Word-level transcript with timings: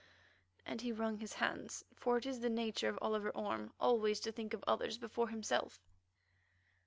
and 0.65 0.81
he 0.81 0.91
wrung 0.91 1.19
his 1.19 1.33
hands, 1.33 1.85
for 1.95 2.17
it 2.17 2.25
is 2.25 2.39
the 2.39 2.49
nature 2.49 2.89
of 2.89 2.97
Oliver 3.03 3.29
Orme 3.29 3.71
always 3.79 4.19
to 4.21 4.31
think 4.31 4.51
of 4.51 4.63
others 4.67 4.97
before 4.97 5.27
himself. 5.29 5.79